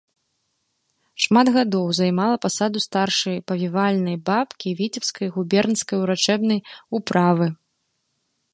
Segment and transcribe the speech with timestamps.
[1.25, 6.59] Шмат гадоў займала пасаду старшай павівальнай бабкі віцебскай губернскай урачэбнай
[7.01, 7.47] управы.